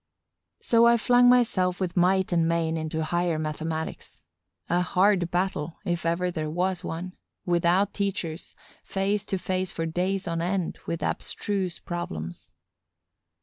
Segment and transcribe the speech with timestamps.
[0.63, 4.23] So I flung myself with might and main into higher mathematics:
[4.67, 7.13] a hard battle, if ever there was one,
[7.45, 12.51] without teachers, face to face for days on end with abstruse problems.